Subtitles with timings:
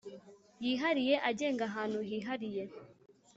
[0.63, 2.63] yihariye agenga ahantu hihariye